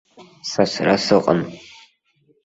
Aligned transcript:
Сасра 0.51 0.95
сыҟан. 1.05 1.39